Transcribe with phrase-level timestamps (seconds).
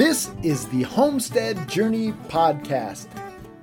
[0.00, 3.06] This is the Homestead Journey Podcast,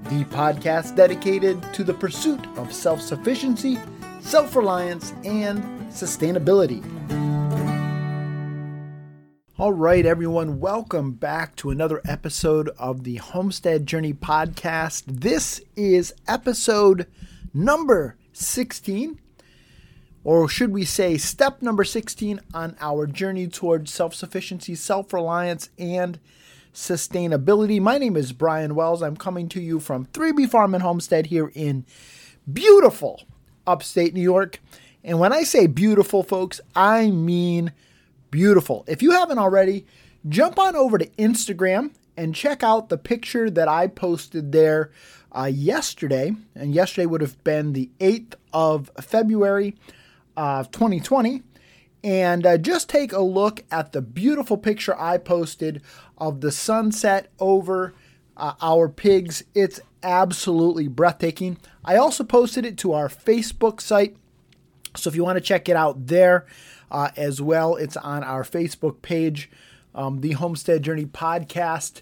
[0.04, 3.80] the podcast dedicated to the pursuit of self sufficiency,
[4.20, 6.84] self reliance, and sustainability.
[9.58, 15.06] All right, everyone, welcome back to another episode of the Homestead Journey Podcast.
[15.08, 17.08] This is episode
[17.52, 19.20] number 16,
[20.24, 25.70] or should we say, step number 16 on our journey towards self sufficiency, self reliance,
[25.78, 26.20] and
[26.74, 27.82] sustainability.
[27.82, 29.02] My name is Brian Wells.
[29.02, 31.86] I'm coming to you from 3B Farm and Homestead here in
[32.52, 33.24] beautiful
[33.66, 34.62] upstate New York.
[35.04, 37.72] And when I say beautiful, folks, I mean
[38.30, 38.86] beautiful.
[38.88, 39.86] If you haven't already,
[40.30, 44.92] jump on over to Instagram and check out the picture that I posted there
[45.32, 46.34] uh, yesterday.
[46.56, 49.76] And yesterday would have been the 8th of February
[50.38, 51.44] of uh, 2020.
[52.04, 55.82] And uh, just take a look at the beautiful picture I posted
[56.18, 57.94] of the sunset over
[58.38, 59.44] uh, our pigs.
[59.54, 61.58] It's absolutely breathtaking.
[61.84, 64.16] I also posted it to our Facebook site.
[64.96, 66.46] So if you want to check it out there,
[66.92, 67.76] uh, as well.
[67.76, 69.50] It's on our Facebook page,
[69.96, 72.02] um, the Homestead Journey Podcast.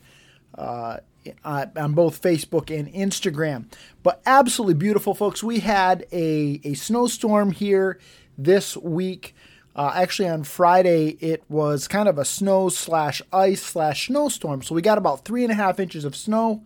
[0.58, 0.98] Uh,
[1.44, 3.66] uh, on both Facebook and Instagram.
[4.04, 5.44] But absolutely beautiful, folks.
[5.44, 8.00] We had a, a snowstorm here
[8.38, 9.36] this week.
[9.76, 14.62] Uh, actually, on Friday, it was kind of a snow slash ice slash snowstorm.
[14.62, 16.64] So we got about three and a half inches of snow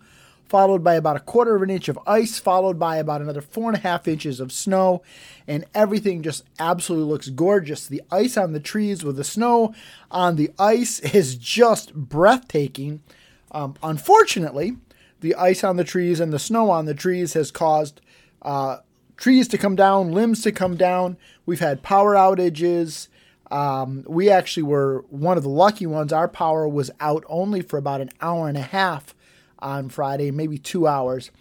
[0.49, 3.69] followed by about a quarter of an inch of ice, followed by about another four
[3.69, 5.01] and a half inches of snow,
[5.47, 7.87] and everything just absolutely looks gorgeous.
[7.87, 9.73] The ice on the trees with the snow
[10.09, 13.01] on the ice is just breathtaking.
[13.51, 14.77] Um, unfortunately,
[15.21, 18.01] the ice on the trees and the snow on the trees has caused
[18.41, 18.77] uh,
[19.19, 21.17] trees to come down, limbs to come down.
[21.45, 23.09] We've had power outages.
[23.51, 26.13] Um, we actually were one of the lucky ones.
[26.13, 29.13] Our power was out only for about an hour and a half
[29.59, 31.31] on Friday, maybe two hours.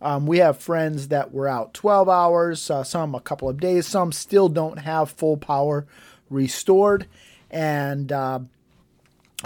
[0.00, 3.86] Um, we have friends that were out 12 hours, uh, some a couple of days,
[3.86, 5.86] some still don't have full power
[6.30, 7.06] restored.
[7.50, 8.40] And uh,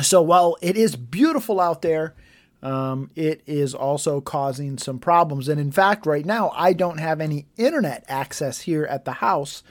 [0.03, 2.15] so while it is beautiful out there,
[2.62, 5.48] um, it is also causing some problems.
[5.48, 9.62] And in fact, right now, I don't have any internet access here at the house.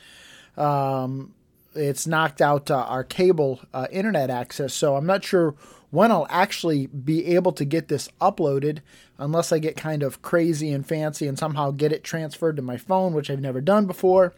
[0.57, 1.33] Um,
[1.75, 4.73] it's knocked out uh, our cable uh, internet access.
[4.73, 5.55] So I'm not sure
[5.91, 8.79] when I'll actually be able to get this uploaded,
[9.17, 12.77] unless I get kind of crazy and fancy and somehow get it transferred to my
[12.77, 14.33] phone, which I've never done before,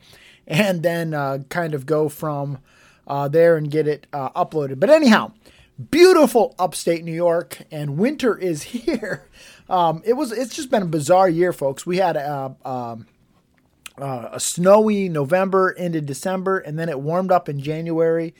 [0.48, 2.60] and then uh, kind of go from
[3.08, 4.80] uh, there and get it uh, uploaded.
[4.80, 5.34] But anyhow,
[5.90, 9.28] beautiful upstate New York, and winter is here.
[9.70, 10.32] Um, it was.
[10.32, 11.86] It's just been a bizarre year, folks.
[11.86, 13.08] We had a, a, um,
[13.98, 18.34] uh, a snowy November into December, and then it warmed up in January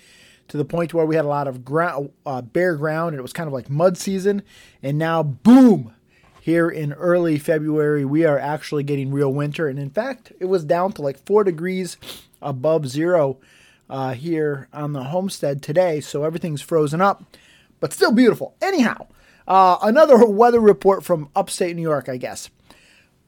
[0.52, 3.22] to the point where we had a lot of ground, uh, bare ground and it
[3.22, 4.42] was kind of like mud season.
[4.84, 5.96] And now, boom,
[6.42, 9.70] here in early February, we are actually getting real winter.
[9.70, 11.96] And in fact, it was down to like four degrees
[12.42, 13.38] above zero
[13.92, 16.00] uh, here on the homestead today.
[16.00, 17.24] So everything's frozen up,
[17.82, 18.56] but still beautiful.
[18.62, 19.08] Anyhow,
[19.48, 22.50] uh, another weather report from upstate New York, I guess.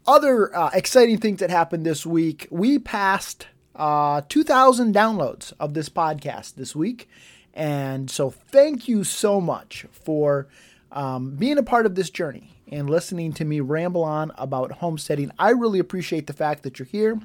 [0.07, 2.47] Other uh, exciting things that happened this week.
[2.49, 7.09] We passed uh, 2,000 downloads of this podcast this week.
[7.53, 10.47] And so, thank you so much for
[10.91, 15.31] um, being a part of this journey and listening to me ramble on about homesteading.
[15.37, 17.19] I really appreciate the fact that you're here.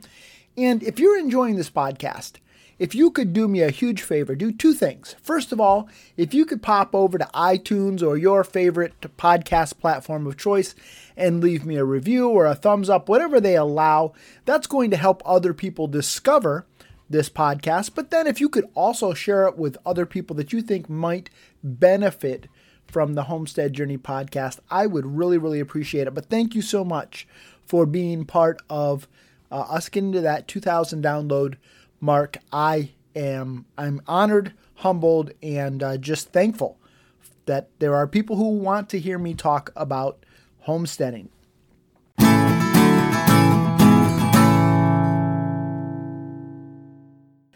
[0.56, 2.34] And if you're enjoying this podcast,
[2.78, 5.16] if you could do me a huge favor, do two things.
[5.21, 10.27] First of all, if you could pop over to iTunes or your favorite podcast platform
[10.27, 10.75] of choice
[11.16, 14.12] and leave me a review or a thumbs up, whatever they allow,
[14.44, 16.66] that's going to help other people discover
[17.11, 17.94] this podcast.
[17.94, 21.31] But then if you could also share it with other people that you think might
[21.62, 22.49] benefit
[22.87, 26.15] from the Homestead Journey podcast, I would really, really appreciate it.
[26.15, 27.27] But thank you so much
[27.66, 29.09] for being part of
[29.50, 31.56] uh, us getting to that 2,000 download
[32.00, 32.38] mark.
[32.53, 36.78] I am I'm honored, humbled, and uh, just thankful
[37.47, 40.24] that there are people who want to hear me talk about
[40.60, 41.30] homesteading.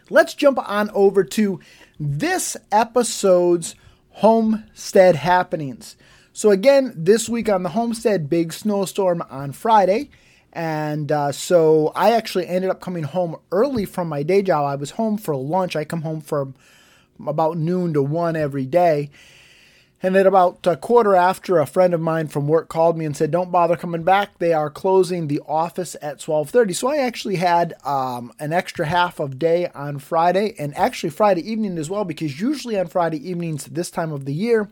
[0.09, 1.59] Let's jump on over to
[1.99, 3.75] this episode's
[4.09, 5.95] homestead happenings.
[6.33, 10.09] So, again, this week on the homestead, big snowstorm on Friday.
[10.53, 14.65] And uh, so I actually ended up coming home early from my day job.
[14.65, 15.75] I was home for lunch.
[15.75, 16.53] I come home from
[17.27, 19.09] about noon to one every day.
[20.05, 23.15] And at about a quarter after, a friend of mine from work called me and
[23.15, 24.37] said, "Don't bother coming back.
[24.37, 29.21] They are closing the office at 12:30." So I actually had um, an extra half
[29.21, 33.63] of day on Friday, and actually Friday evening as well, because usually on Friday evenings
[33.65, 34.69] this time of the year,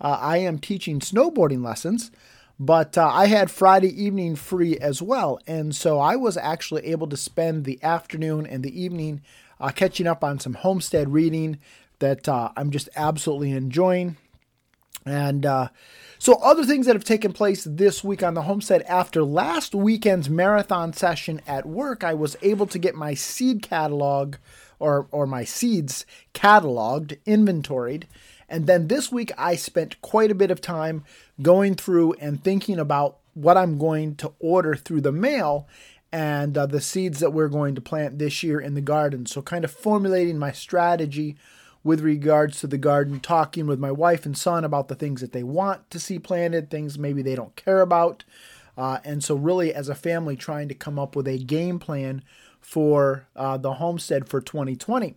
[0.00, 2.10] uh, I am teaching snowboarding lessons,
[2.62, 5.40] but uh, I had Friday evening free as well.
[5.46, 9.22] And so I was actually able to spend the afternoon and the evening
[9.58, 11.58] uh, catching up on some homestead reading
[12.00, 14.18] that uh, I'm just absolutely enjoying.
[15.06, 15.68] And uh,
[16.18, 20.28] so, other things that have taken place this week on the homestead after last weekend's
[20.28, 24.36] marathon session at work, I was able to get my seed catalog
[24.78, 26.04] or, or my seeds
[26.34, 28.06] cataloged, inventoried.
[28.50, 31.04] And then this week, I spent quite a bit of time
[31.40, 35.68] going through and thinking about what I'm going to order through the mail
[36.12, 39.24] and uh, the seeds that we're going to plant this year in the garden.
[39.26, 41.36] So, kind of formulating my strategy
[41.84, 45.32] with regards to the garden, talking with my wife and son about the things that
[45.32, 48.24] they want to see planted, things maybe they don't care about.
[48.76, 52.22] Uh, and so, really, as a family, trying to come up with a game plan
[52.60, 55.14] for uh, the homestead for 2020.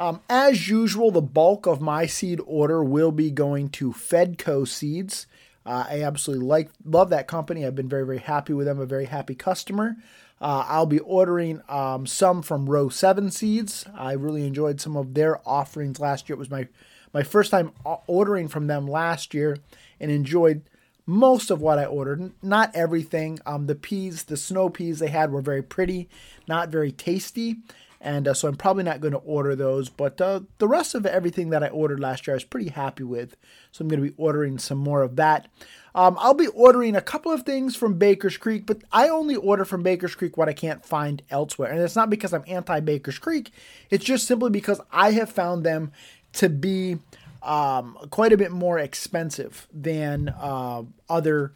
[0.00, 5.26] Um, as usual, the bulk of my seed order will be going to Fedco Seeds.
[5.66, 7.66] Uh, I absolutely like love that company.
[7.66, 8.80] I've been very very happy with them.
[8.80, 9.98] A very happy customer.
[10.40, 13.84] Uh, I'll be ordering um, some from Row Seven Seeds.
[13.94, 16.36] I really enjoyed some of their offerings last year.
[16.36, 16.66] It was my
[17.12, 17.72] my first time
[18.06, 19.58] ordering from them last year,
[20.00, 20.62] and enjoyed
[21.04, 22.32] most of what I ordered.
[22.42, 23.38] Not everything.
[23.44, 26.08] Um, the peas, the snow peas they had were very pretty,
[26.48, 27.58] not very tasty
[28.00, 29.88] and uh, so I'm probably not going to order those.
[29.88, 33.02] But uh, the rest of everything that I ordered last year, I was pretty happy
[33.02, 33.36] with.
[33.72, 35.48] So I'm going to be ordering some more of that.
[35.94, 39.64] Um, I'll be ordering a couple of things from Baker's Creek, but I only order
[39.64, 41.70] from Baker's Creek what I can't find elsewhere.
[41.70, 43.50] And it's not because I'm anti Baker's Creek,
[43.90, 45.92] it's just simply because I have found them
[46.34, 46.98] to be
[47.42, 51.52] um, quite a bit more expensive than uh, other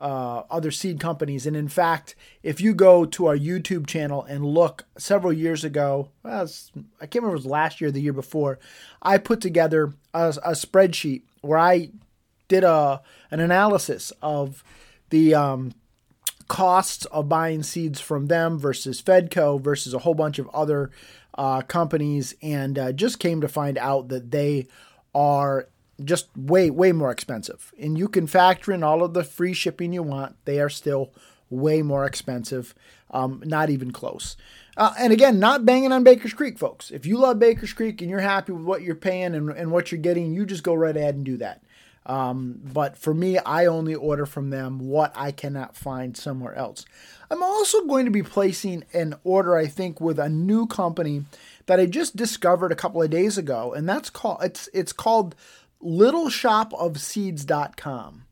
[0.00, 1.46] uh, other seed companies.
[1.46, 6.10] And in fact, if you go to our YouTube channel and look several years ago,
[6.22, 6.48] well,
[7.00, 8.58] I can't remember it was last year the year before,
[9.02, 11.90] I put together a, a spreadsheet where I
[12.48, 14.64] did a an analysis of
[15.10, 15.72] the um,
[16.48, 20.90] costs of buying seeds from them versus Fedco versus a whole bunch of other
[21.36, 24.66] uh, companies, and uh, just came to find out that they
[25.14, 25.68] are
[26.04, 27.72] just way way more expensive.
[27.78, 30.36] And you can factor in all of the free shipping you want.
[30.44, 31.12] They are still
[31.50, 32.74] way more expensive
[33.10, 34.36] um, not even close.
[34.76, 36.90] Uh, and again not banging on baker's creek folks.
[36.90, 39.90] If you love baker's creek and you're happy with what you're paying and, and what
[39.90, 41.62] you're getting you just go right ahead and do that.
[42.06, 46.84] Um, but for me i only order from them what i cannot find somewhere else.
[47.30, 51.24] I'm also going to be placing an order i think with a new company
[51.66, 55.34] that i just discovered a couple of days ago and that's called it's it's called
[55.82, 58.24] littleshopofseeds.com.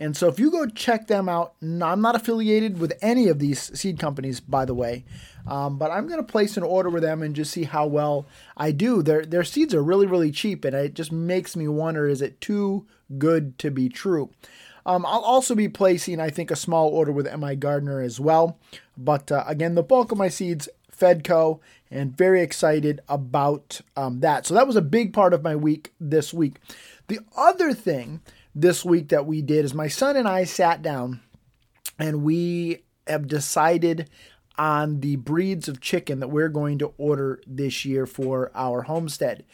[0.00, 3.76] And so if you go check them out, I'm not affiliated with any of these
[3.78, 5.04] seed companies, by the way,
[5.44, 8.24] um, but I'm going to place an order with them and just see how well
[8.56, 9.02] I do.
[9.02, 12.40] Their their seeds are really really cheap, and it just makes me wonder: is it
[12.40, 12.86] too
[13.18, 14.30] good to be true?
[14.86, 18.58] Um, I'll also be placing, I think, a small order with MI Gardener as well.
[18.96, 21.60] But uh, again, the bulk of my seeds, Fedco,
[21.90, 24.46] and very excited about um, that.
[24.46, 26.56] So that was a big part of my week this week.
[27.08, 28.20] The other thing
[28.54, 31.20] this week that we did is my son and I sat down
[31.98, 34.10] and we have decided
[34.58, 39.44] on the breeds of chicken that we're going to order this year for our homestead.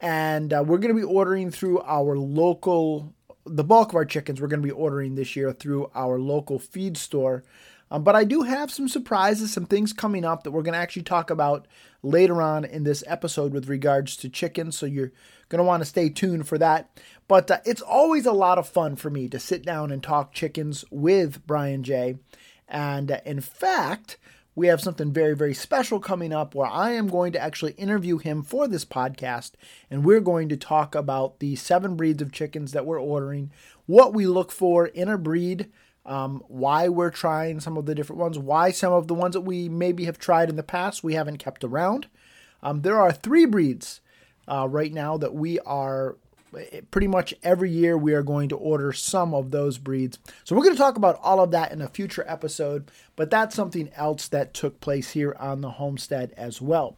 [0.00, 3.14] And uh, we're going to be ordering through our local,
[3.44, 6.58] the bulk of our chickens we're going to be ordering this year through our local
[6.58, 7.42] feed store
[7.90, 10.78] um, but I do have some surprises, some things coming up that we're going to
[10.78, 11.66] actually talk about
[12.02, 14.76] later on in this episode with regards to chickens.
[14.76, 15.12] So you're
[15.48, 17.00] going to want to stay tuned for that.
[17.26, 20.32] But uh, it's always a lot of fun for me to sit down and talk
[20.32, 22.18] chickens with Brian J.
[22.68, 24.18] And uh, in fact,
[24.54, 28.18] we have something very, very special coming up where I am going to actually interview
[28.18, 29.52] him for this podcast.
[29.90, 33.50] And we're going to talk about the seven breeds of chickens that we're ordering,
[33.86, 35.70] what we look for in a breed
[36.06, 39.42] um, why we're trying some of the different ones, why some of the ones that
[39.42, 42.06] we maybe have tried in the past we haven't kept around.
[42.62, 44.00] Um, there are three breeds
[44.48, 46.16] uh, right now that we are
[46.56, 50.18] eh, pretty much every year we are going to order some of those breeds.
[50.44, 53.54] So we're going to talk about all of that in a future episode, but that's
[53.54, 56.96] something else that took place here on the homestead as well.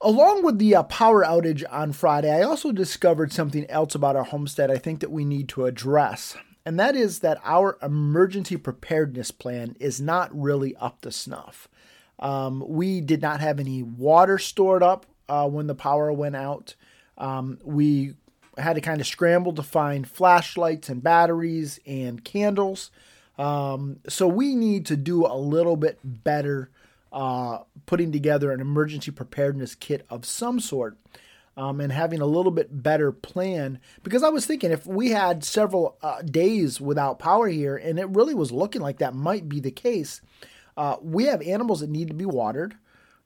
[0.00, 4.24] Along with the uh, power outage on Friday, I also discovered something else about our
[4.24, 9.30] homestead I think that we need to address and that is that our emergency preparedness
[9.30, 11.68] plan is not really up to snuff.
[12.18, 16.74] Um, we did not have any water stored up uh, when the power went out.
[17.18, 18.14] Um, we
[18.56, 22.90] had to kind of scramble to find flashlights and batteries and candles.
[23.36, 26.70] Um, so we need to do a little bit better
[27.12, 30.96] uh, putting together an emergency preparedness kit of some sort.
[31.56, 33.78] Um, and having a little bit better plan.
[34.02, 38.08] Because I was thinking if we had several uh, days without power here, and it
[38.10, 40.20] really was looking like that might be the case,
[40.76, 42.76] uh, we have animals that need to be watered.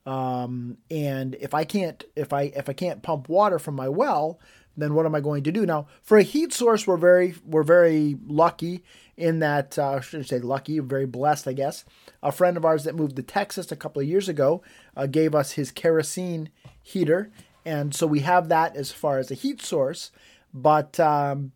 [0.06, 4.40] Um, and if I can't if I if I can't pump water from my well,
[4.78, 5.86] then what am I going to do now?
[6.02, 8.84] For a heat source, we're very we're very lucky
[9.16, 11.84] in that uh, I shouldn't say lucky, very blessed, I guess.
[12.22, 14.62] A friend of ours that moved to Texas a couple of years ago
[14.96, 17.30] uh, gave us his kerosene heater,
[17.68, 20.10] and so we have that as far as a heat source.
[20.54, 21.52] But um,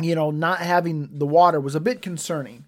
[0.00, 2.66] you know, not having the water was a bit concerning.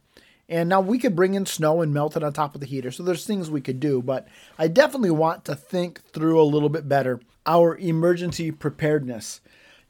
[0.49, 2.93] And now we could bring in snow and melt it on top of the heater.
[2.93, 4.29] So there's things we could do, but
[4.59, 9.41] I definitely want to think through a little bit better our emergency preparedness.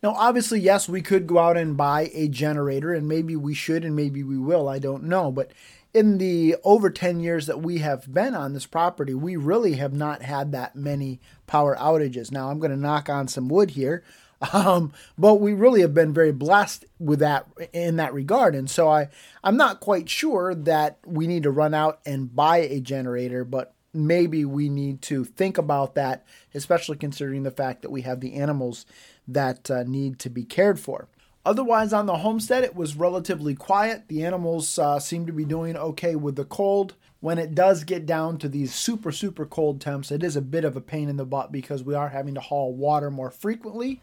[0.02, 3.85] Now, obviously, yes, we could go out and buy a generator, and maybe we should,
[3.85, 4.69] and maybe we will.
[4.69, 5.33] I don't know.
[5.33, 5.52] But
[5.97, 9.95] in the over 10 years that we have been on this property, we really have
[9.95, 12.31] not had that many power outages.
[12.31, 14.05] Now, I'm going to knock on some wood here.
[14.53, 18.55] Um, but we really have been very blessed with that in that regard.
[18.55, 19.09] And so I,
[19.43, 23.73] I'm not quite sure that we need to run out and buy a generator, but
[23.95, 28.35] maybe we need to think about that, especially considering the fact that we have the
[28.35, 28.85] animals
[29.26, 31.09] that uh, need to be cared for.
[31.47, 34.09] Otherwise, on the homestead, it was relatively quiet.
[34.09, 36.95] The animals uh, seem to be doing okay with the cold.
[37.21, 40.65] When it does get down to these super, super cold temps, it is a bit
[40.65, 44.03] of a pain in the butt because we are having to haul water more frequently.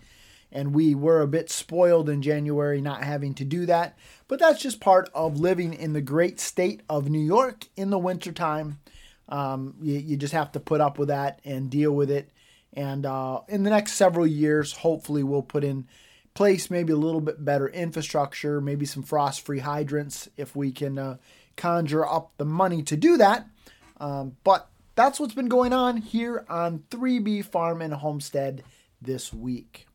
[0.53, 3.97] And we were a bit spoiled in January not having to do that.
[4.29, 7.99] But that's just part of living in the great state of New York in the
[7.99, 8.79] wintertime.
[9.27, 12.29] Um, you, you, just have to put up with that and deal with it.
[12.71, 15.87] And uh, in the next several years, hopefully, we'll put in
[16.33, 20.97] place maybe a little bit better infrastructure, maybe some frost free hydrants if we can
[20.97, 21.17] uh,
[21.55, 23.47] conjure up the money to do that.
[23.97, 28.63] Um, but that's what's been going on here on 3B Farm and Homestead
[29.01, 29.87] this week.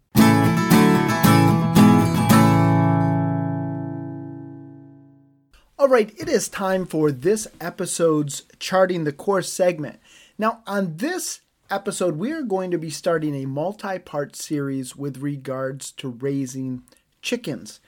[5.80, 10.00] All right, it is time for this episode's Charting the Course segment.
[10.36, 15.18] Now, on this episode, we are going to be starting a multi part series with
[15.18, 16.82] regards to raising
[17.22, 17.80] chickens.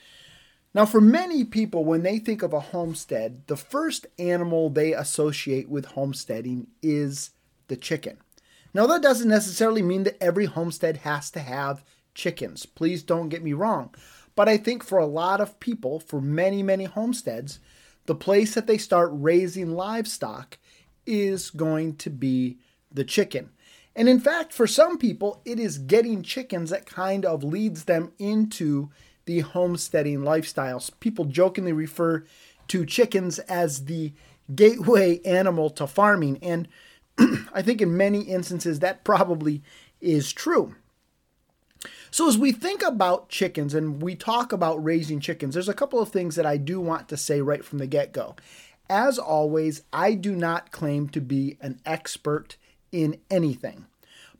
[0.72, 5.68] Now, for many people, when they think of a homestead, the first animal they associate
[5.68, 7.30] with homesteading is
[7.68, 8.18] the chicken.
[8.72, 11.82] Now, that doesn't necessarily mean that every homestead has to have
[12.14, 12.66] chickens.
[12.66, 13.92] Please don't get me wrong.
[14.36, 17.58] But I think for a lot of people, for many, many homesteads,
[18.06, 20.56] the place that they start raising livestock
[21.04, 22.58] is going to be
[22.92, 23.50] the chicken.
[23.96, 28.12] And in fact, for some people, it is getting chickens that kind of leads them
[28.18, 28.90] into
[29.24, 30.90] the homesteading lifestyles.
[31.00, 32.24] People jokingly refer
[32.68, 34.12] to chickens as the
[34.54, 36.38] gateway animal to farming.
[36.42, 36.68] And
[37.52, 39.62] I think in many instances that probably
[40.00, 40.76] is true.
[42.10, 46.00] So, as we think about chickens and we talk about raising chickens, there's a couple
[46.00, 48.34] of things that I do want to say right from the get go.
[48.88, 52.56] As always, I do not claim to be an expert
[52.92, 53.86] in anything.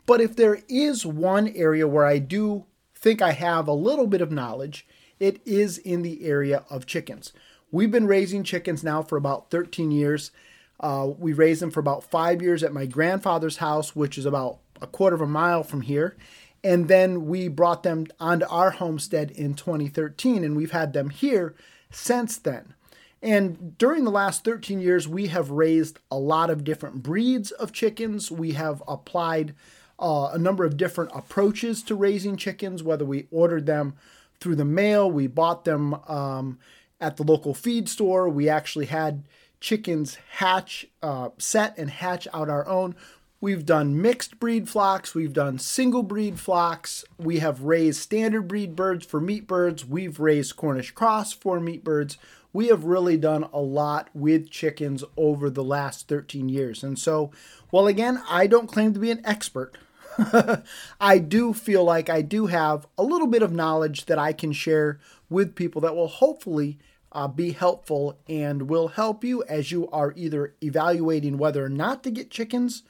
[0.06, 2.64] But if there is one area where I do
[2.94, 4.86] think I have a little bit of knowledge,
[5.18, 7.32] it is in the area of chickens.
[7.70, 10.32] We've been raising chickens now for about 13 years.
[10.80, 14.58] Uh, we raised them for about five years at my grandfather's house, which is about
[14.80, 16.16] a quarter of a mile from here.
[16.64, 21.54] And then we brought them onto our homestead in 2013, and we've had them here
[21.90, 22.74] since then.
[23.22, 27.72] And during the last 13 years, we have raised a lot of different breeds of
[27.72, 28.30] chickens.
[28.30, 29.54] We have applied
[29.98, 33.94] uh, a number of different approaches to raising chickens, whether we ordered them
[34.40, 36.58] through the mail, we bought them um,
[37.00, 39.24] at the local feed store, we actually had
[39.60, 42.94] chickens hatch, uh, set and hatch out our own.
[43.42, 48.76] We've done mixed breed flocks, we've done single breed flocks, we have raised standard breed
[48.76, 52.18] birds for meat birds, we've raised Cornish cross for meat birds.
[52.52, 56.82] We have really done a lot with chickens over the last 13 years.
[56.82, 57.30] And so,
[57.70, 59.78] well, again, I don't claim to be an expert.
[61.00, 64.52] I do feel like I do have a little bit of knowledge that I can
[64.52, 66.78] share with people that will hopefully
[67.12, 72.02] uh, be helpful and will help you as you are either evaluating whether or not
[72.02, 72.82] to get chickens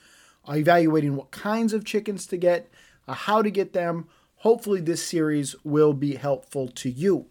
[0.49, 2.69] uh, evaluating what kinds of chickens to get,
[3.07, 4.09] uh, how to get them.
[4.37, 7.27] Hopefully, this series will be helpful to you.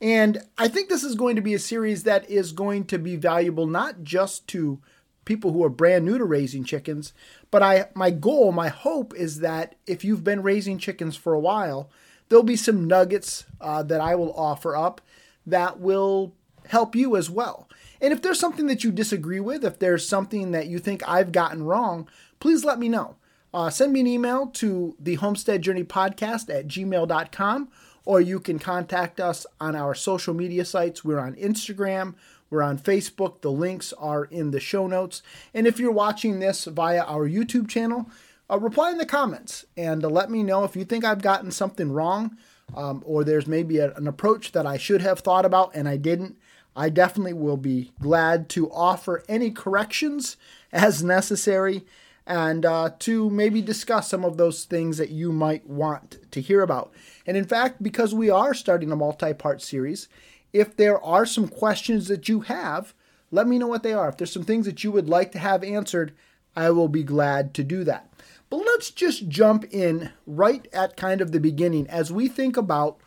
[0.00, 3.16] And I think this is going to be a series that is going to be
[3.16, 4.80] valuable not just to
[5.26, 7.12] people who are brand new to raising chickens,
[7.50, 11.40] but I my goal, my hope is that if you've been raising chickens for a
[11.40, 11.90] while,
[12.28, 15.00] there'll be some nuggets uh, that I will offer up
[15.46, 16.32] that will
[16.68, 17.68] help you as well.
[18.00, 21.32] And if there's something that you disagree with, if there's something that you think I've
[21.32, 23.16] gotten wrong, please let me know.
[23.52, 27.68] uh, send me an email to the Homestead Journey Podcast at gmail.com,
[28.10, 31.04] or you can contact us on our social media sites.
[31.04, 32.16] We're on Instagram,
[32.50, 33.40] we're on Facebook.
[33.40, 35.22] The links are in the show notes.
[35.54, 38.10] And if you're watching this via our YouTube channel,
[38.50, 41.52] uh, reply in the comments and uh, let me know if you think I've gotten
[41.52, 42.36] something wrong
[42.74, 45.96] um, or there's maybe a, an approach that I should have thought about and I
[45.96, 46.36] didn't.
[46.74, 50.36] I definitely will be glad to offer any corrections
[50.72, 51.86] as necessary
[52.30, 56.62] and uh, to maybe discuss some of those things that you might want to hear
[56.62, 56.92] about.
[57.26, 60.08] And in fact, because we are starting a multi part series,
[60.52, 62.94] if there are some questions that you have,
[63.32, 64.08] let me know what they are.
[64.08, 66.12] If there's some things that you would like to have answered,
[66.54, 68.12] I will be glad to do that.
[68.48, 72.98] But let's just jump in right at kind of the beginning as we think about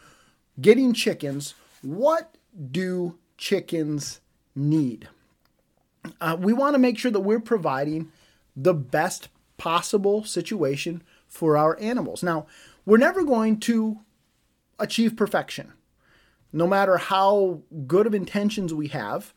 [0.59, 1.53] getting chickens.
[1.81, 2.35] What
[2.71, 4.19] do chickens
[4.53, 5.07] need?
[6.19, 8.11] Uh, we want to make sure that we're providing
[8.55, 12.23] the best possible situation for our animals.
[12.23, 12.45] Now,
[12.85, 13.99] we're never going to
[14.79, 15.73] achieve perfection.
[16.51, 19.33] No matter how good of intentions we have,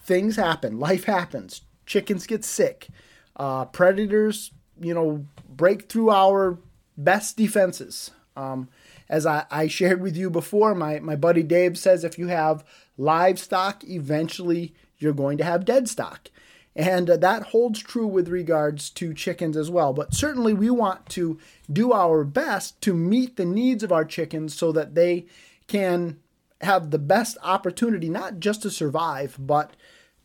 [0.00, 0.78] things happen.
[0.78, 1.62] Life happens.
[1.84, 2.88] Chickens get sick.
[3.36, 6.58] Uh, predators, you know, break through our
[6.96, 8.10] best defenses.
[8.36, 8.68] Um,
[9.08, 12.64] as I, I, shared with you before, my, my buddy Dave says if you have
[12.98, 16.30] livestock, eventually you're going to have dead stock.
[16.76, 19.94] And uh, that holds true with regards to chickens as well.
[19.94, 21.38] But certainly we want to
[21.72, 25.26] do our best to meet the needs of our chickens so that they
[25.66, 26.20] can
[26.60, 29.74] have the best opportunity not just to survive, but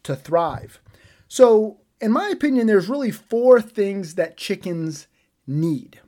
[0.04, 0.82] to thrive.
[1.30, 5.08] So, in my opinion, there's really four things that chickens
[5.48, 6.02] need.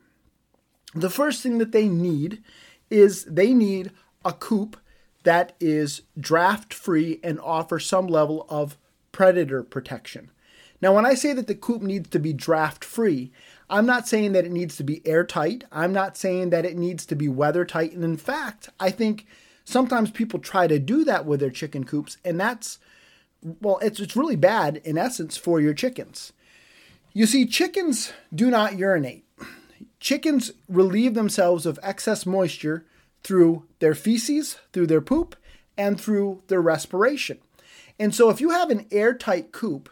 [0.93, 2.43] The first thing that they need
[2.89, 3.91] is they need
[4.25, 4.77] a coop
[5.23, 8.77] that is draft free and offers some level of
[9.11, 10.31] predator protection.
[10.83, 13.31] Now, when I say that the coop needs to be draft free,
[13.69, 15.63] I'm not saying that it needs to be airtight.
[15.71, 17.93] I'm not saying that it needs to be weather tight.
[17.93, 19.25] And in fact, I think
[19.63, 22.79] sometimes people try to do that with their chicken coops, and that's,
[23.61, 26.33] well, it's, it's really bad in essence for your chickens.
[27.13, 29.23] You see, chickens do not urinate.
[30.01, 32.85] Chickens relieve themselves of excess moisture
[33.23, 35.37] through their feces, through their poop,
[35.77, 37.37] and through their respiration.
[37.97, 39.89] And so if you have an airtight coop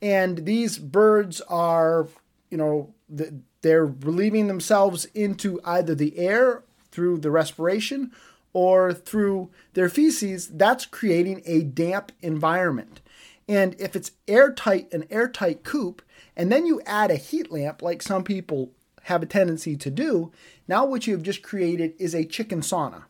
[0.00, 2.06] and these birds are,
[2.50, 2.94] you know,
[3.62, 8.12] they're relieving themselves into either the air through the respiration
[8.52, 13.00] or through their feces, that's creating a damp environment.
[13.48, 16.02] And if it's airtight, an airtight coop,
[16.36, 18.72] and then you add a heat lamp, like some people
[19.04, 20.32] have a tendency to do,
[20.66, 23.04] now what you've just created is a chicken sauna.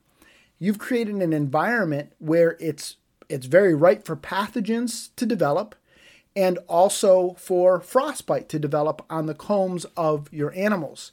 [0.58, 2.96] You've created an environment where it's
[3.28, 5.74] it's very ripe for pathogens to develop
[6.38, 11.10] and also for frostbite to develop on the combs of your animals.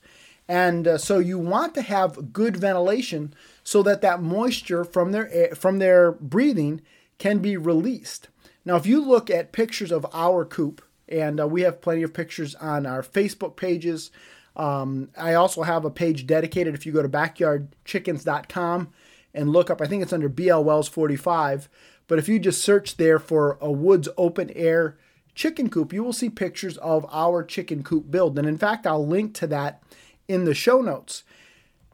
[0.48, 3.34] And uh, so you want to have good ventilation
[3.64, 6.82] so that that moisture from their air, from their breathing
[7.18, 8.30] can be released.
[8.64, 12.14] Now, if you look at pictures of our coop, and uh, we have plenty of
[12.14, 14.12] pictures on our Facebook pages.
[14.56, 16.76] Um, I also have a page dedicated.
[16.76, 18.90] If you go to backyardchickens.com
[19.34, 21.68] and look up, I think it's under BL Wells 45.
[22.08, 24.98] But if you just search there for a woods open air
[25.36, 28.40] chicken coop, you will see pictures of our chicken coop build.
[28.40, 29.84] And in fact, I'll link to that
[30.28, 31.24] in the show notes.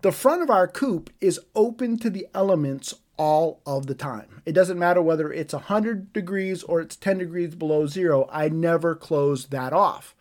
[0.02, 4.42] The front of our coop is open to the elements all of the time.
[4.46, 8.28] It doesn't matter whether it's 100 degrees or it's 10 degrees below zero.
[8.32, 10.16] I never close that off.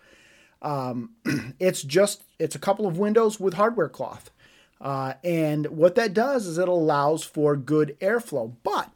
[0.61, 1.13] Um,
[1.59, 4.31] it's just it's a couple of windows with hardware cloth,
[4.79, 8.53] uh, and what that does is it allows for good airflow.
[8.63, 8.91] But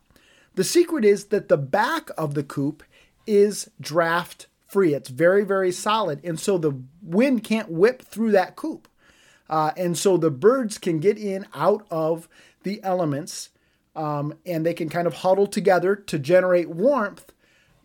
[0.54, 2.82] the secret is that the back of the coop
[3.26, 4.94] is draft free.
[4.94, 6.20] It's very, very solid.
[6.24, 8.88] And so the wind can't whip through that coop.
[9.48, 12.28] Uh, and so the birds can get in out of
[12.62, 13.50] the elements
[13.94, 17.32] um, and they can kind of huddle together to generate warmth,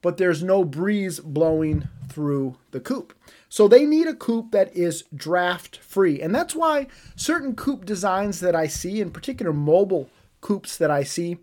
[0.02, 3.14] but there's no breeze blowing through the coop.
[3.50, 6.22] So they need a coop that is draft free.
[6.22, 10.10] And that's why certain coop designs that I see, in particular mobile
[10.42, 11.38] coops that I see,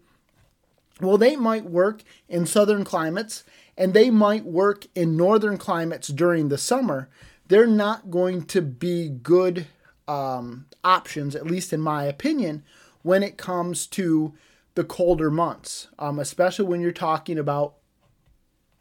[1.01, 3.45] well, they might work in southern climates
[3.77, 7.09] and they might work in northern climates during the summer,
[7.49, 9.67] they're not going to be good
[10.09, 12.63] um, options, at least in my opinion,
[13.03, 14.35] when it comes to
[14.75, 17.75] the colder months, um, especially when you're talking about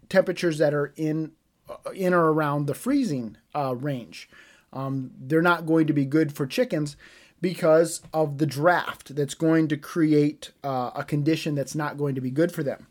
[0.10, 1.32] temperatures that are in
[1.70, 4.30] uh, in or around the freezing uh, range.
[4.72, 6.96] Um, they're not going to be good for chickens
[7.42, 12.22] because of the draft that's going to create uh, a condition that's not going to
[12.22, 12.88] be good for them.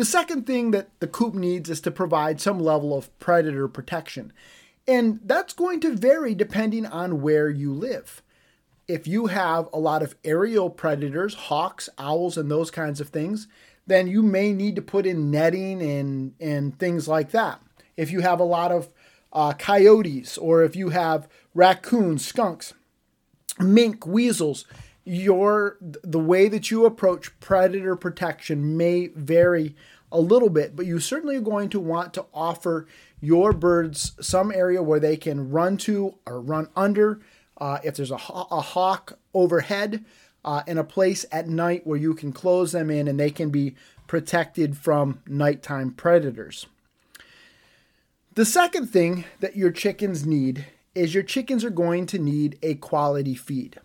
[0.00, 4.32] The second thing that the coop needs is to provide some level of predator protection.
[4.88, 8.22] And that's going to vary depending on where you live.
[8.88, 13.46] If you have a lot of aerial predators, hawks, owls, and those kinds of things,
[13.86, 17.60] then you may need to put in netting and, and things like that.
[17.94, 18.88] If you have a lot of
[19.34, 22.72] uh, coyotes, or if you have raccoons, skunks,
[23.58, 24.64] mink, weasels,
[25.10, 29.74] your the way that you approach predator protection may vary
[30.12, 32.86] a little bit, but you certainly are going to want to offer
[33.20, 37.20] your birds some area where they can run to or run under.
[37.58, 40.04] Uh, if there's a, a hawk overhead,
[40.44, 43.50] uh, in a place at night where you can close them in and they can
[43.50, 43.74] be
[44.06, 46.66] protected from nighttime predators.
[48.34, 52.74] The second thing that your chickens need is your chickens are going to need a
[52.76, 53.78] quality feed.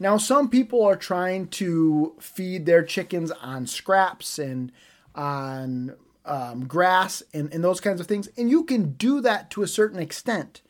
[0.00, 4.70] Now, some people are trying to feed their chickens on scraps and
[5.14, 9.62] on um, grass and, and those kinds of things, and you can do that to
[9.62, 10.62] a certain extent.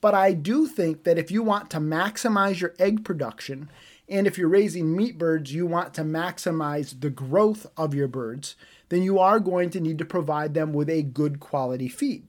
[0.00, 3.70] But I do think that if you want to maximize your egg production,
[4.08, 8.54] and if you're raising meat birds, you want to maximize the growth of your birds,
[8.88, 12.24] then you are going to need to provide them with a good quality feed.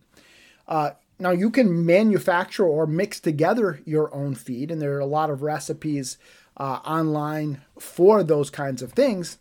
[0.67, 5.05] Uh, now, you can manufacture or mix together your own feed, and there are a
[5.05, 6.17] lot of recipes
[6.57, 9.37] uh, online for those kinds of things.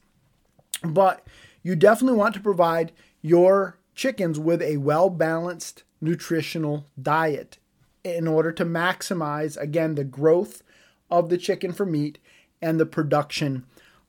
[0.83, 1.27] But
[1.63, 7.59] you definitely want to provide your chickens with a well balanced nutritional diet
[8.05, 10.63] in order to maximize, again, the growth
[11.11, 12.19] of the chicken for meat
[12.63, 13.65] and the production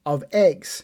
[0.06, 0.84] of eggs.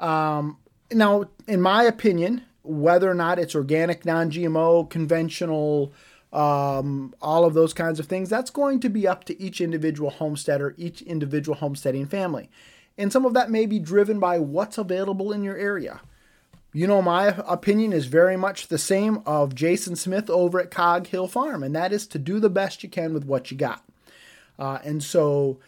[0.00, 0.58] Um,
[0.92, 5.92] now, in my opinion, whether or not it's organic, non GMO, conventional,
[6.34, 10.10] um, all of those kinds of things, that's going to be up to each individual
[10.10, 12.50] homesteader, each individual homesteading family.
[12.98, 16.00] And some of that may be driven by what's available in your area.
[16.72, 21.06] You know, my opinion is very much the same of Jason Smith over at Cog
[21.06, 23.84] Hill Farm, and that is to do the best you can with what you got.
[24.58, 25.58] Uh, and so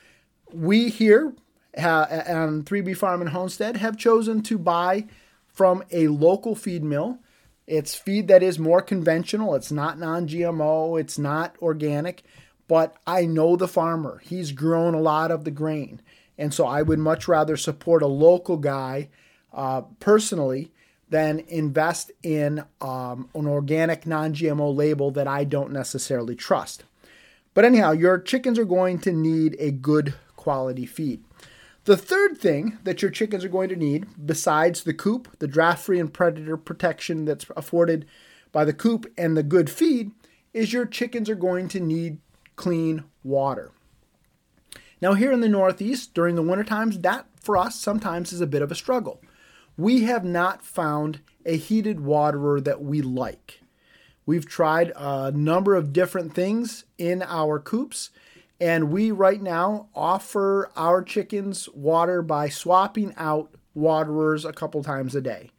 [0.53, 1.33] we here
[1.79, 5.07] ha- on 3B Farm and Homestead have chosen to buy
[5.47, 7.21] from a local feed mill
[7.67, 9.55] it's feed that is more conventional.
[9.55, 12.23] It's not non GMO, it's not organic,
[12.69, 14.21] but I know the farmer.
[14.25, 16.01] He's grown a lot of the grain.
[16.39, 19.09] And so I would much rather support a local guy
[19.53, 20.71] uh, personally
[21.09, 26.85] than invest in um, an organic non GMO label that I don't necessarily trust.
[27.55, 31.25] But anyhow, your chickens are going to need a good quality feed.
[31.87, 35.85] The third thing that your chickens are going to need, besides the coop, the draft
[35.85, 38.07] free and predator protection that's afforded
[38.51, 40.11] by the coop, and the good feed,
[40.53, 42.19] is your chickens are going to need
[42.57, 43.71] clean water.
[45.01, 48.49] Now, here in the Northeast, during the winter times, that for us sometimes is a
[48.49, 49.23] bit of a struggle.
[49.77, 53.61] We have not found a heated waterer that we like.
[54.25, 58.11] We've tried a number of different things in our coops,
[58.61, 65.15] and we right now offer our chickens water by swapping out waterers a couple times
[65.15, 65.51] a day.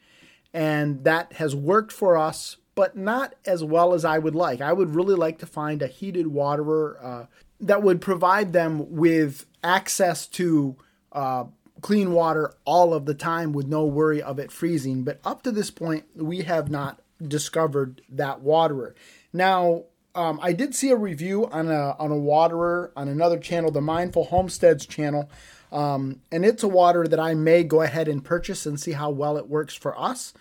[0.54, 4.62] And that has worked for us, but not as well as I would like.
[4.62, 7.26] I would really like to find a heated waterer uh,
[7.60, 10.76] that would provide them with access to
[11.12, 11.46] uh,
[11.82, 15.04] clean water all of the time with no worry of it freezing.
[15.04, 18.96] But up to this point, we have not discovered that waterer.
[19.34, 19.84] Now,
[20.18, 23.82] um, I did see a review on a on a waterer on another channel, the
[23.82, 25.30] Mindful Homesteads channel,
[25.72, 29.12] um, and it's a water that I may go ahead and purchase and see how
[29.12, 30.34] well it works for us.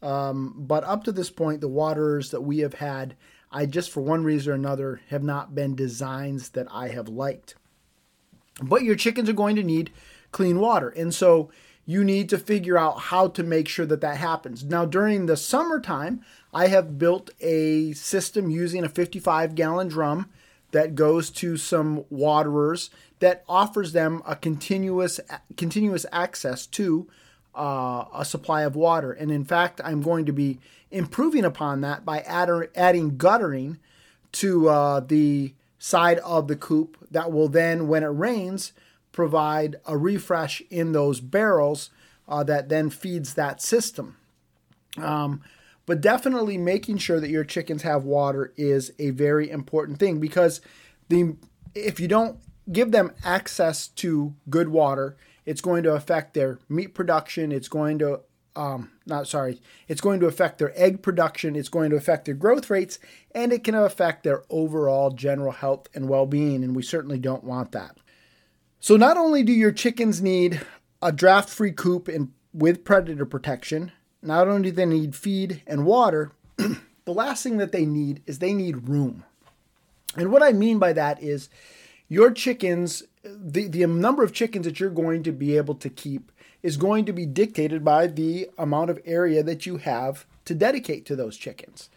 [0.00, 3.16] Um, but up to this point, the waterers that we have had,
[3.50, 7.56] I just for one reason or another have not been designs that I have liked.
[8.62, 9.90] But your chickens are going to need
[10.30, 11.50] clean water, and so
[11.86, 14.64] you need to figure out how to make sure that that happens.
[14.64, 16.22] Now, during the summertime,
[16.54, 20.30] I have built a system using a 55 gallon drum
[20.70, 25.20] that goes to some waterers that offers them a continuous
[25.56, 27.08] continuous access to
[27.54, 29.12] uh, a supply of water.
[29.12, 30.58] And in fact, I'm going to be
[30.90, 33.78] improving upon that by add, adding guttering
[34.32, 38.72] to uh, the side of the coop that will then, when it rains,
[39.12, 41.90] provide a refresh in those barrels
[42.28, 44.16] uh, that then feeds that system.
[44.96, 45.42] Um,
[45.86, 50.60] but definitely making sure that your chickens have water is a very important thing because
[51.08, 51.36] the
[51.74, 52.38] if you don't
[52.72, 57.52] give them access to good water, it's going to affect their meat production.
[57.52, 58.20] It's going to
[58.56, 61.56] um, not sorry, it's going to affect their egg production.
[61.56, 62.98] It's going to affect their growth rates,
[63.32, 66.62] and it can affect their overall general health and well-being.
[66.62, 67.96] And we certainly don't want that.
[68.78, 70.60] So not only do your chickens need
[71.02, 73.90] a draft-free coop and with predator protection,
[74.24, 78.38] not only do they need feed and water, the last thing that they need is
[78.38, 79.24] they need room.
[80.16, 81.48] And what I mean by that is
[82.08, 86.30] your chickens, the, the number of chickens that you're going to be able to keep
[86.62, 91.04] is going to be dictated by the amount of area that you have to dedicate
[91.06, 91.90] to those chickens.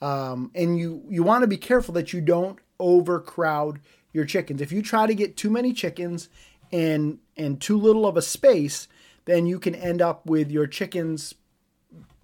[0.00, 3.80] Um, and you, you want to be careful that you don't overcrowd
[4.12, 4.60] your chickens.
[4.60, 6.28] If you try to get too many chickens
[6.72, 8.88] and in too little of a space,
[9.26, 11.34] then you can end up with your chickens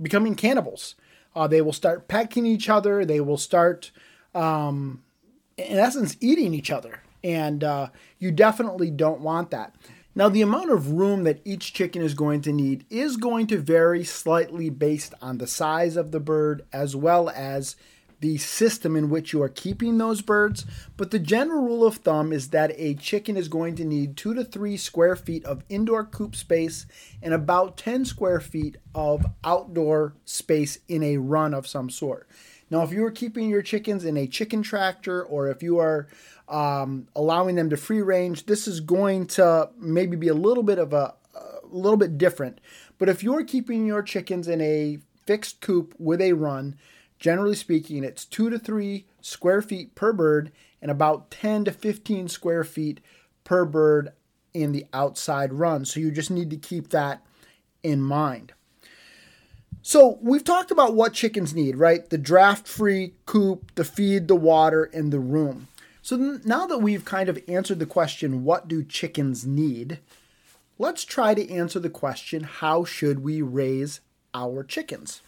[0.00, 0.94] becoming cannibals.
[1.34, 3.04] Uh, they will start pecking each other.
[3.04, 3.90] They will start,
[4.34, 5.02] um,
[5.56, 7.02] in essence, eating each other.
[7.22, 9.74] And uh, you definitely don't want that.
[10.14, 13.58] Now, the amount of room that each chicken is going to need is going to
[13.58, 17.76] vary slightly based on the size of the bird as well as
[18.20, 20.66] the system in which you are keeping those birds.
[20.96, 24.34] But the general rule of thumb is that a chicken is going to need two
[24.34, 26.86] to three square feet of indoor coop space
[27.22, 32.28] and about 10 square feet of outdoor space in a run of some sort.
[32.70, 36.06] Now, if you are keeping your chickens in a chicken tractor or if you are
[36.48, 40.78] um, allowing them to free range, this is going to maybe be a little bit
[40.78, 42.60] of a, a little bit different.
[42.98, 46.76] But if you're keeping your chickens in a fixed coop with a run,
[47.20, 50.50] generally speaking, it's two to three square feet per bird
[50.82, 53.00] and about 10 to 15 square feet
[53.44, 54.10] per bird
[54.52, 55.84] in the outside run.
[55.84, 57.24] So you just need to keep that
[57.82, 58.54] in mind.
[59.82, 62.08] So we've talked about what chickens need, right?
[62.08, 65.68] The draft free coop, the feed, the water, and the room.
[66.02, 69.98] So now that we've kind of answered the question, what do chickens need?
[70.78, 74.00] Let's try to answer the question, how should we raise
[74.34, 75.22] our chickens?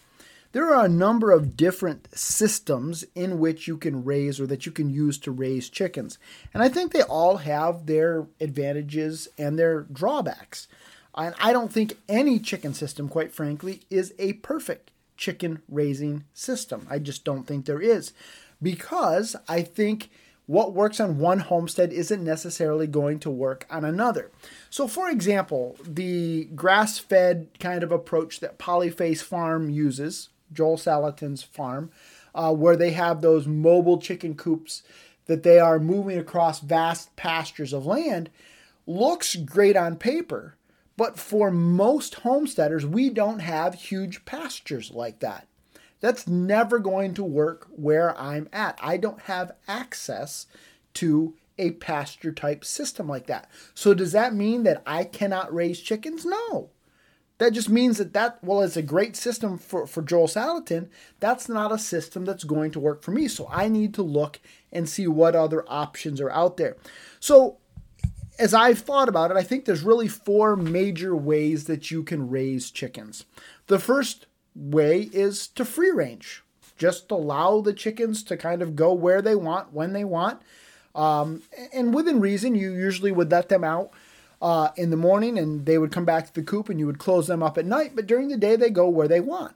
[0.53, 4.73] There are a number of different systems in which you can raise or that you
[4.73, 6.19] can use to raise chickens.
[6.53, 10.69] And I think they all have their advantages and their drawbacks.
[11.15, 16.87] And I don't think any chicken system, quite frankly, is a perfect chicken raising system.
[16.91, 18.13] I just don't think there is.
[18.61, 20.11] Because I think
[20.47, 24.31] what works on one homestead isn't necessarily going to work on another.
[24.69, 31.43] So, for example, the grass fed kind of approach that Polyface Farm uses, Joel Salatin's
[31.43, 31.91] farm,
[32.35, 34.83] uh, where they have those mobile chicken coops
[35.27, 38.31] that they are moving across vast pastures of land,
[38.87, 40.57] looks great on paper.
[40.97, 45.47] But for most homesteaders, we don't have huge pastures like that.
[46.01, 48.79] That's never going to work where I'm at.
[48.83, 50.47] I don't have access
[50.95, 53.49] to a pasture type system like that.
[53.73, 56.27] So does that mean that I cannot raise chickens?
[56.27, 56.71] No.
[57.43, 60.89] That just means that that well, it's a great system for, for Joel Salatin.
[61.19, 63.27] That's not a system that's going to work for me.
[63.27, 64.39] So I need to look
[64.71, 66.77] and see what other options are out there.
[67.19, 67.57] So
[68.39, 72.31] as I've thought about it, I think there's really four major ways that you can
[72.31, 73.25] raise chickens.
[73.67, 76.45] The first way is to free range.
[76.79, 80.43] Just allow the chickens to kind of go where they want, when they want.
[80.95, 81.43] Um,
[81.75, 83.91] and within reason, you usually would let them out
[84.43, 86.99] uh, in the morning and they would come back to the coop and you would
[86.99, 87.93] close them up at night.
[87.95, 89.55] But during the day, they go where they want.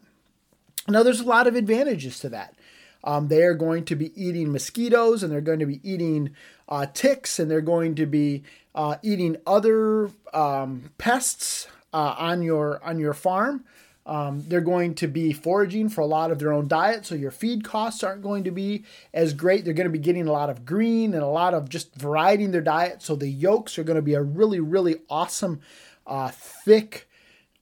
[0.88, 2.54] Now, there's a lot of advantages to that.
[3.02, 6.30] Um, they are going to be eating mosquitoes and they're going to be eating
[6.68, 8.44] uh, ticks and they're going to be
[8.74, 13.64] uh, eating other um, pests uh, on your on your farm.
[14.06, 17.32] Um, they're going to be foraging for a lot of their own diet, so your
[17.32, 19.64] feed costs aren't going to be as great.
[19.64, 22.44] They're going to be getting a lot of green and a lot of just variety
[22.44, 25.60] in their diet, so the yolks are going to be a really, really awesome,
[26.06, 27.08] uh, thick,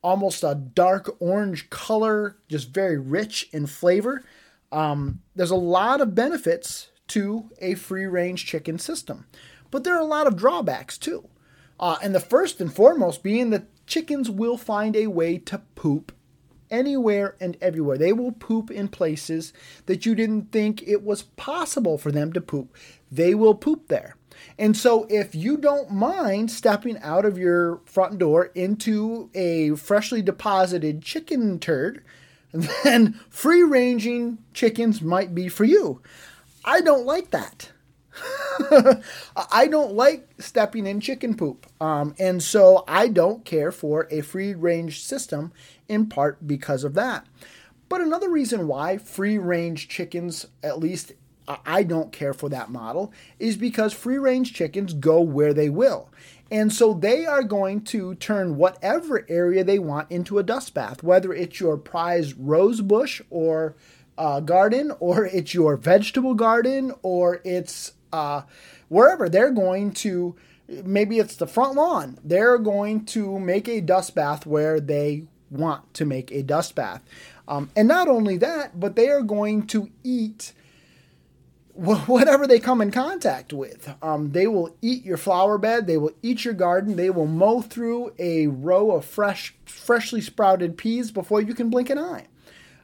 [0.02, 4.22] almost a dark orange color, just very rich in flavor.
[4.70, 9.26] Um, there's a lot of benefits to a free range chicken system,
[9.70, 11.26] but there are a lot of drawbacks too.
[11.80, 16.12] Uh, and the first and foremost being that chickens will find a way to poop
[16.74, 17.96] anywhere and everywhere.
[17.96, 19.52] They will poop in places
[19.86, 22.74] that you didn't think it was possible for them to poop.
[23.10, 24.16] They will poop there.
[24.58, 30.22] And so, if you don't mind stepping out of your front door into a freshly
[30.22, 32.02] deposited chicken turd,
[32.52, 36.02] then free ranging chickens might be for you.
[36.64, 37.70] I don't like that.
[39.52, 41.66] I don't like stepping in chicken poop.
[41.80, 45.52] Um, and so I don't care for a free range system
[45.88, 47.26] in part because of that.
[47.88, 51.12] But another reason why free range chickens, at least
[51.46, 56.08] I don't care for that model, is because free range chickens go where they will.
[56.50, 61.02] And so they are going to turn whatever area they want into a dust bath,
[61.02, 63.76] whether it's your prized rose bush or
[64.16, 68.42] uh, garden, or it's your vegetable garden, or it's uh,
[68.88, 69.28] wherever.
[69.28, 70.36] They're going to,
[70.68, 75.92] maybe it's the front lawn, they're going to make a dust bath where they want
[75.94, 77.02] to make a dust bath.
[77.46, 80.52] Um, and not only that, but they are going to eat
[81.74, 83.92] whatever they come in contact with.
[84.00, 87.62] Um, they will eat your flower bed, they will eat your garden, they will mow
[87.62, 92.28] through a row of fresh, freshly sprouted peas before you can blink an eye.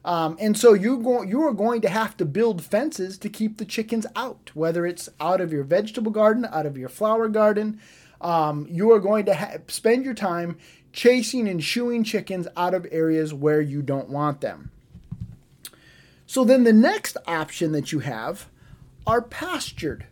[0.05, 3.59] Um, and so you go, you are going to have to build fences to keep
[3.59, 7.81] the chickens out, whether it's out of your vegetable garden, out of your flower garden.
[8.21, 10.57] Um, you are going to ha- spend your time
[10.93, 14.71] chasing and shooing chickens out of areas where you don't want them.
[16.27, 18.49] So then the next option that you have
[19.07, 20.07] are pastured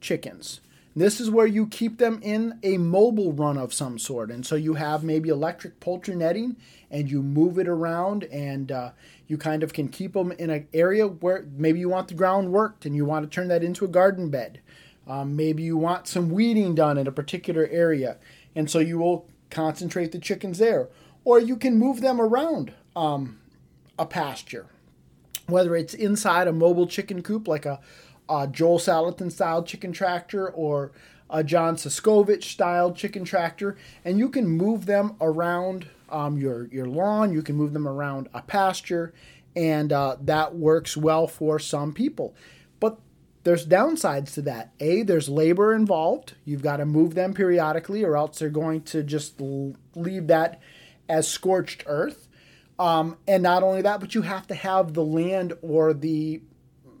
[0.00, 0.60] chickens.
[0.96, 4.30] This is where you keep them in a mobile run of some sort.
[4.30, 6.56] And so you have maybe electric poultry netting
[6.90, 8.90] and you move it around and uh,
[9.26, 12.52] you kind of can keep them in an area where maybe you want the ground
[12.52, 14.60] worked and you want to turn that into a garden bed.
[15.06, 18.16] Um, maybe you want some weeding done in a particular area.
[18.54, 20.88] And so you will concentrate the chickens there.
[21.24, 23.40] Or you can move them around um,
[23.98, 24.66] a pasture,
[25.46, 27.80] whether it's inside a mobile chicken coop like a,
[28.28, 30.92] a Joel Salatin style chicken tractor or
[31.30, 36.86] a John Suscovich style chicken tractor, and you can move them around um, your your
[36.86, 37.32] lawn.
[37.32, 39.12] You can move them around a pasture,
[39.56, 42.34] and uh, that works well for some people.
[42.78, 42.98] But
[43.44, 44.72] there's downsides to that.
[44.80, 46.34] A, there's labor involved.
[46.44, 50.60] You've got to move them periodically, or else they're going to just leave that
[51.08, 52.28] as scorched earth.
[52.78, 56.42] Um, and not only that, but you have to have the land or the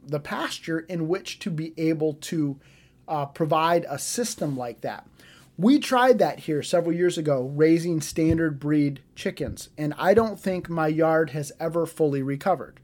[0.06, 2.58] the pasture in which to be able to
[3.08, 5.06] uh, provide a system like that.
[5.56, 10.68] We tried that here several years ago, raising standard breed chickens, and I don't think
[10.68, 12.80] my yard has ever fully recovered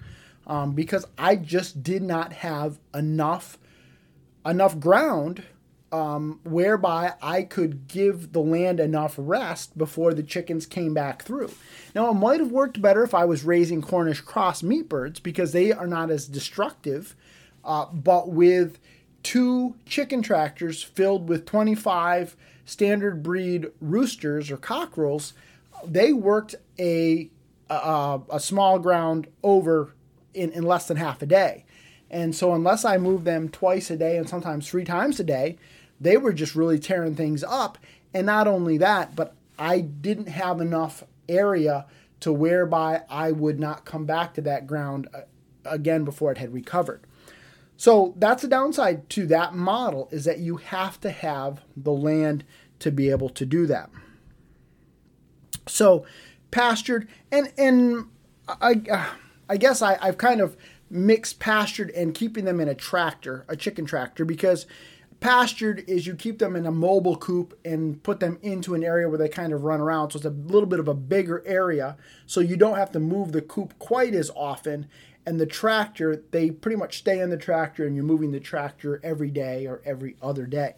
[0.47, 3.59] um, because I just did not have enough
[4.47, 5.45] enough ground
[5.93, 11.51] um, whereby I could give the land enough rest before the chickens came back through.
[11.95, 15.53] Now, it might have worked better if I was raising Cornish cross meat birds because
[15.53, 17.17] they are not as destructive,
[17.65, 18.79] uh, but with
[19.23, 25.33] two chicken tractors filled with 25 standard breed roosters or cockerels,
[25.85, 27.31] they worked a
[27.71, 29.95] a, a small ground over
[30.35, 31.65] in, in less than half a day.
[32.11, 35.57] And so, unless I move them twice a day and sometimes three times a day,
[36.01, 37.79] they were just really tearing things up.
[38.15, 41.87] And not only that, but I didn't have enough area
[42.21, 45.21] to whereby I would not come back to that ground uh,
[45.65, 47.07] again before it had recovered.
[47.77, 52.45] So that's the downside to that model is that you have to have the land
[52.81, 53.91] to be able to do that.
[55.67, 56.05] So
[56.51, 58.07] pastured and and
[58.49, 59.09] I
[59.49, 60.57] I guess I, I've kind of
[60.91, 64.67] mixed pastured and keeping them in a tractor, a chicken tractor, because
[65.21, 69.09] pastured is you keep them in a mobile coop and put them into an area
[69.09, 70.11] where they kind of run around.
[70.11, 71.97] So it's a little bit of a bigger area.
[72.27, 74.89] So you don't have to move the coop quite as often
[75.27, 79.01] and the tractor, they pretty much stay in the tractor and you're moving the tractor
[79.05, 80.75] every day or every other day.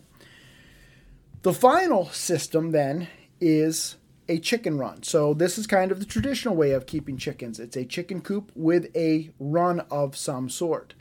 [1.42, 3.08] The final system then
[3.40, 3.96] is
[4.28, 5.02] a chicken run.
[5.02, 7.58] So this is kind of the traditional way of keeping chickens.
[7.58, 10.94] It's a chicken coop with a run of some sort.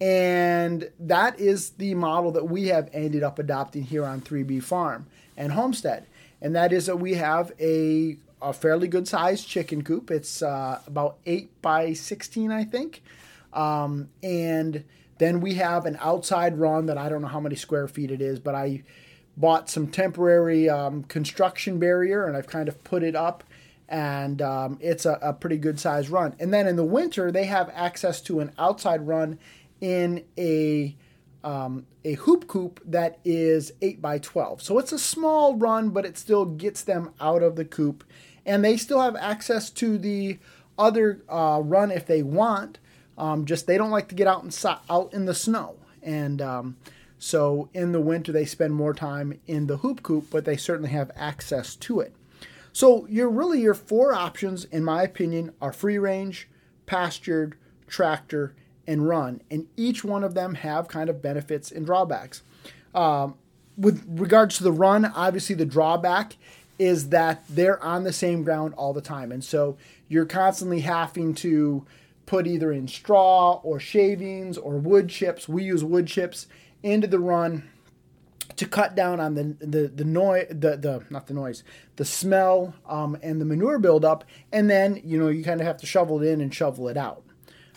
[0.00, 5.06] And that is the model that we have ended up adopting here on 3B Farm
[5.36, 6.06] and Homestead.
[6.42, 10.10] And that is that we have a a fairly good sized chicken coop.
[10.10, 13.02] It's uh, about 8 by 16, I think.
[13.52, 14.84] Um, and
[15.18, 18.20] then we have an outside run that I don't know how many square feet it
[18.20, 18.82] is, but I
[19.36, 23.44] bought some temporary um, construction barrier and I've kind of put it up.
[23.88, 26.34] And um, it's a, a pretty good sized run.
[26.38, 29.38] And then in the winter, they have access to an outside run
[29.80, 30.96] in a
[31.42, 34.62] um, a hoop coop that is 8 by 12.
[34.62, 38.02] So it's a small run, but it still gets them out of the coop
[38.46, 40.38] and they still have access to the
[40.78, 42.78] other uh, run if they want.
[43.16, 46.76] Um, just they don't like to get out and out in the snow, and um,
[47.16, 50.90] so in the winter they spend more time in the hoop coop, but they certainly
[50.90, 52.12] have access to it.
[52.72, 56.48] So you're really your four options, in my opinion, are free range,
[56.86, 57.56] pastured,
[57.86, 58.56] tractor,
[58.86, 62.42] and run, and each one of them have kind of benefits and drawbacks.
[62.94, 63.34] Um,
[63.76, 66.36] with regards to the run, obviously the drawback
[66.78, 69.32] is that they're on the same ground all the time.
[69.32, 69.76] And so
[70.08, 71.84] you're constantly having to
[72.26, 75.48] put either in straw or shavings or wood chips.
[75.48, 76.46] We use wood chips
[76.82, 77.68] into the run
[78.56, 81.64] to cut down on the the the noise the the not the noise
[81.96, 85.78] the smell um, and the manure buildup and then you know you kind of have
[85.78, 87.23] to shovel it in and shovel it out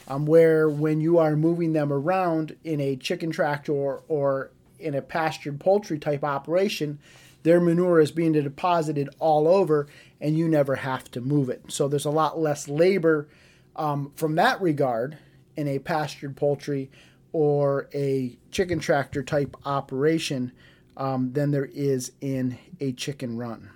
[0.07, 5.01] um, where when you are moving them around in a chicken tractor or, in a
[5.01, 6.99] pastured poultry type operation
[7.47, 9.87] their manure is being deposited all over
[10.19, 11.63] and you never have to move it.
[11.69, 13.29] So there's a lot less labor
[13.77, 15.17] um, from that regard
[15.55, 16.91] in a pastured poultry
[17.31, 20.51] or a chicken tractor type operation
[20.97, 23.69] um, than there is in a chicken run.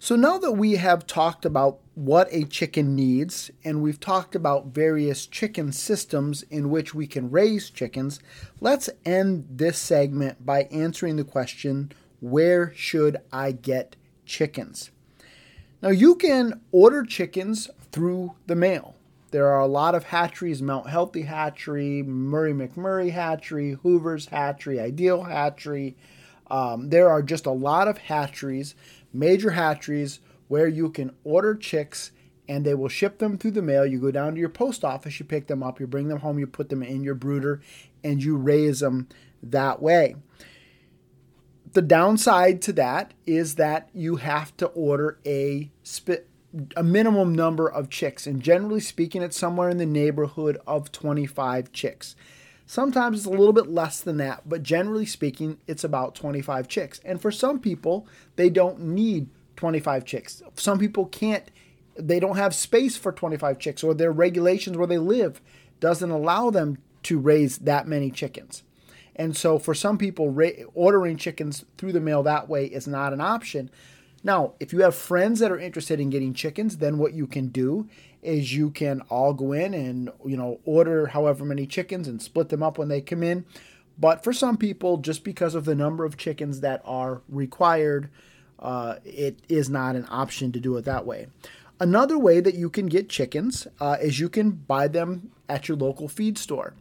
[0.00, 4.66] So now that we have talked about what a chicken needs and we've talked about
[4.66, 8.20] various chicken systems in which we can raise chickens,
[8.60, 11.90] let's end this segment by answering the question
[12.20, 14.90] where should I get chickens?
[15.82, 18.94] Now, you can order chickens through the mail.
[19.30, 25.24] There are a lot of hatcheries Mount Healthy Hatchery, Murray McMurray Hatchery, Hoover's Hatchery, Ideal
[25.24, 25.96] Hatchery.
[26.50, 28.74] Um, there are just a lot of hatcheries,
[29.12, 32.12] major hatcheries, where you can order chicks
[32.48, 33.84] and they will ship them through the mail.
[33.84, 36.38] You go down to your post office, you pick them up, you bring them home,
[36.38, 37.60] you put them in your brooder,
[38.02, 39.08] and you raise them
[39.42, 40.16] that way.
[41.74, 45.70] The downside to that is that you have to order a
[46.74, 51.72] a minimum number of chicks, and generally speaking, it's somewhere in the neighborhood of 25
[51.72, 52.16] chicks.
[52.70, 57.00] Sometimes it's a little bit less than that, but generally speaking, it's about 25 chicks.
[57.02, 58.06] And for some people,
[58.36, 60.42] they don't need 25 chicks.
[60.54, 61.50] Some people can't,
[61.96, 65.40] they don't have space for 25 chicks, or their regulations where they live
[65.80, 68.64] doesn't allow them to raise that many chickens.
[69.16, 70.36] And so for some people,
[70.74, 73.70] ordering chickens through the mail that way is not an option.
[74.28, 77.48] Now, if you have friends that are interested in getting chickens, then what you can
[77.48, 77.88] do
[78.20, 82.50] is you can all go in and, you know, order however many chickens and split
[82.50, 83.46] them up when they come in.
[83.98, 88.10] But for some people, just because of the number of chickens that are required,
[88.58, 91.28] uh, it is not an option to do it that way.
[91.80, 95.78] Another way that you can get chickens uh, is you can buy them at your
[95.78, 96.74] local feed store.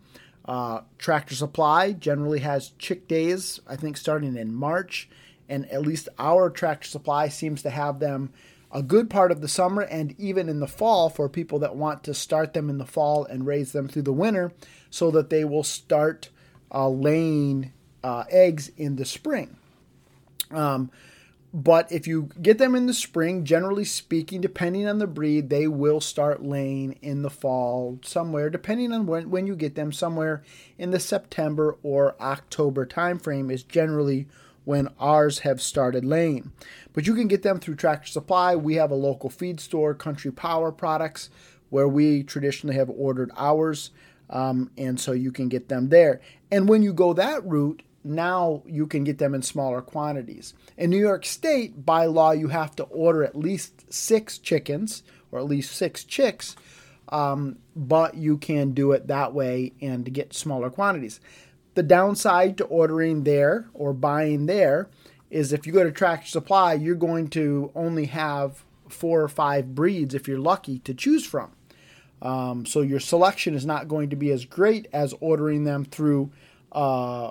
[0.44, 5.08] Uh, Tractor Supply generally has chick days, I think starting in March,
[5.50, 8.32] and at least our Tractor Supply seems to have them
[8.72, 12.04] a good part of the summer and even in the fall for people that want
[12.04, 14.52] to start them in the fall and raise them through the winter
[14.90, 16.30] so that they will start
[16.74, 17.72] uh, laying
[18.04, 19.56] uh, eggs in the spring.
[20.52, 20.92] Um,
[21.54, 25.68] but if you get them in the spring, generally speaking, depending on the breed, they
[25.68, 30.44] will start laying in the fall somewhere, depending on when, when you get them, somewhere
[30.78, 34.28] in the September or October timeframe is generally
[34.68, 36.52] when ours have started laying.
[36.92, 38.54] But you can get them through Tractor Supply.
[38.54, 41.30] We have a local feed store, Country Power Products,
[41.70, 43.92] where we traditionally have ordered ours.
[44.30, 46.20] Um, and so you can get them there.
[46.52, 50.54] And when you go that route, now you can get them in smaller quantities.
[50.76, 55.02] In New York State, by law, you have to order at least six chickens
[55.32, 56.58] or at least six chicks,
[57.08, 61.22] um, but you can do it that way and get smaller quantities.
[61.78, 64.90] The downside to ordering there or buying there
[65.30, 69.76] is if you go to Tractor Supply, you're going to only have four or five
[69.76, 71.52] breeds if you're lucky to choose from.
[72.20, 76.32] Um, so your selection is not going to be as great as ordering them through
[76.72, 77.30] uh,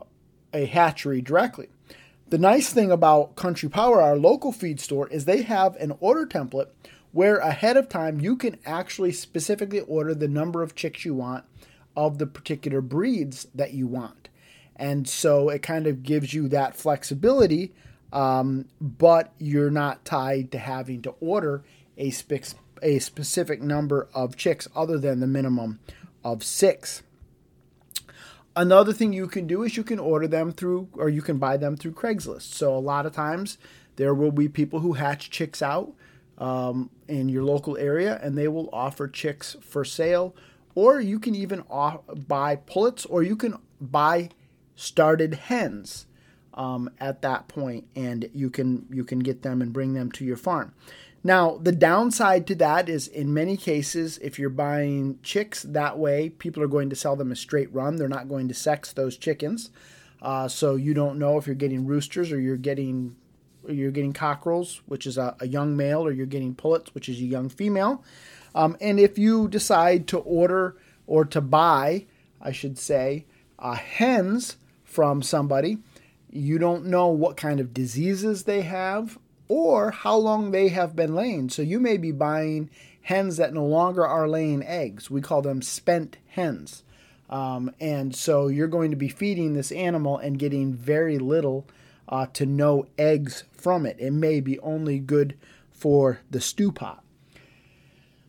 [0.55, 1.67] a hatchery directly.
[2.29, 6.25] The nice thing about Country Power, our local feed store, is they have an order
[6.25, 6.69] template
[7.11, 11.45] where ahead of time you can actually specifically order the number of chicks you want
[11.97, 14.26] of the particular breeds that you want.
[14.77, 17.73] And so it kind of gives you that flexibility,
[18.13, 21.65] um, but you're not tied to having to order
[21.97, 25.81] a, spe- a specific number of chicks other than the minimum
[26.23, 27.03] of six.
[28.55, 31.57] Another thing you can do is you can order them through, or you can buy
[31.57, 32.55] them through Craigslist.
[32.55, 33.59] So a lot of times
[33.97, 35.93] there will be people who hatch chicks out
[36.39, 40.35] um, in your local area, and they will offer chicks for sale.
[40.75, 44.31] Or you can even off, buy pullets, or you can buy
[44.77, 46.07] started hens
[46.55, 50.25] um, at that point, and you can you can get them and bring them to
[50.25, 50.73] your farm.
[51.25, 56.29] Now, the downside to that is in many cases, if you're buying chicks that way,
[56.29, 57.97] people are going to sell them a straight run.
[57.97, 59.71] They're not going to sex those chickens.
[60.23, 63.17] Uh, so you don't know if you're getting roosters or you're getting
[63.67, 67.09] or you're getting cockerels, which is a, a, young male, or you're getting pullets, which
[67.09, 68.05] is a young female.
[68.55, 70.77] Um, and if you decide to order
[71.09, 72.07] or to buy,
[72.41, 73.27] I should say,
[73.59, 74.57] uh, hens
[74.97, 75.77] from somebody,
[76.31, 81.15] you don't know what kind of diseases they have or how long they have been
[81.15, 81.51] laying.
[81.51, 82.71] So you may be buying
[83.03, 85.11] hens that no longer are laying eggs.
[85.11, 86.83] We call them spent hens.
[87.29, 91.67] Um, and so you're going to be feeding this animal and getting very little
[92.09, 93.97] uh, to no eggs from it.
[94.01, 95.37] It may be only good
[95.73, 97.05] for the stew pot.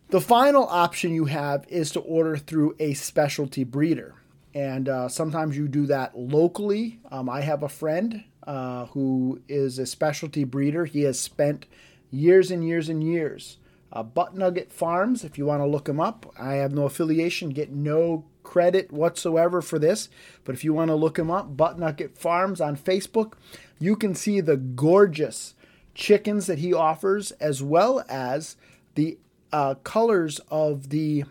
[0.10, 4.17] The final option you have is to order through a specialty breeder.
[4.54, 7.00] And uh, sometimes you do that locally.
[7.12, 10.86] Um, I have a friend uh, who is a specialty breeder.
[10.86, 11.66] He has spent
[12.10, 13.58] years and years and years
[13.92, 16.32] uh, Butt Nugget Farms, if you want to look him up.
[16.38, 20.10] I have no affiliation, get no credit whatsoever for this.
[20.44, 23.34] But if you want to look him up, Butt Nugget Farms on Facebook,
[23.80, 25.54] you can see the gorgeous
[25.94, 28.56] chickens that he offers, as well as
[28.96, 29.18] the
[29.52, 31.24] uh, colors of the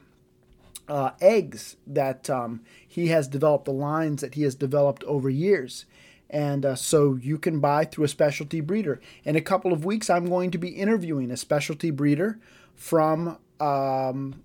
[0.89, 5.85] uh, eggs that um, he has developed, the lines that he has developed over years.
[6.29, 9.01] And uh, so you can buy through a specialty breeder.
[9.25, 12.39] In a couple of weeks, I'm going to be interviewing a specialty breeder
[12.75, 14.43] from um,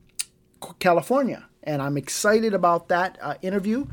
[0.80, 1.46] California.
[1.64, 3.88] And I'm excited about that uh, interview.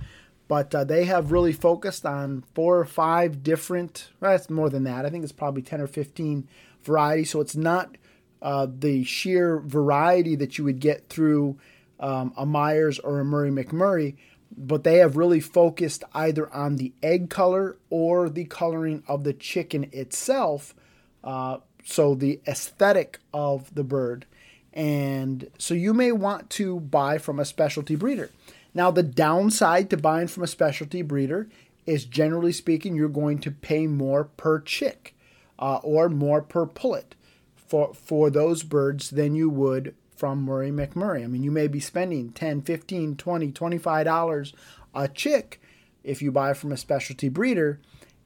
[0.48, 4.84] But uh, they have really focused on four or five different, well, it's more than
[4.84, 5.04] that.
[5.04, 6.48] I think it's probably 10 or 15
[6.82, 7.30] varieties.
[7.30, 7.96] So it's not
[8.40, 11.58] uh, the sheer variety that you would get through
[12.00, 14.16] um, a Meyers or a Murray McMurray,
[14.56, 19.32] but they have really focused either on the egg color or the coloring of the
[19.32, 20.74] chicken itself.
[21.22, 24.26] Uh, so the aesthetic of the bird.
[24.72, 28.30] And so you may want to buy from a specialty breeder.
[28.74, 31.48] Now, the downside to buying from a specialty breeder
[31.86, 35.14] is generally speaking, you're going to pay more per chick
[35.58, 37.14] uh, or more per pullet
[37.56, 41.22] for, for those birds than you would from Murray McMurray.
[41.22, 44.52] I mean, you may be spending 10, 15, 20, 25 dollars
[44.94, 45.60] a chick
[46.02, 47.78] if you buy from a specialty breeder